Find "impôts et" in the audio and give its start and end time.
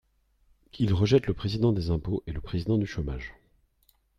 1.91-2.31